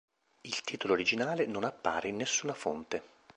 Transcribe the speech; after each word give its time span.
Il 0.41 0.61
titolo 0.63 0.93
originale 0.93 1.45
non 1.45 1.63
appare 1.63 2.07
in 2.07 2.15
nessuna 2.15 2.55
fonte. 2.55 3.03